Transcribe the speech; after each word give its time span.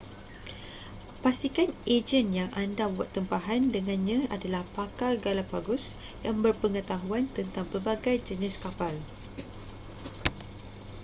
pastikan 1.23 1.69
ejen 1.95 2.27
yang 2.39 2.49
anda 2.63 2.85
buat 2.95 3.09
tempahan 3.17 3.63
dengannya 3.75 4.19
adalah 4.35 4.63
pakar 4.77 5.13
galapagos 5.25 5.85
yang 6.25 6.35
berpengetahuan 6.45 7.25
tentang 7.37 7.65
pelbagai 7.71 8.15
jenis 8.33 8.55
kapal 8.65 8.95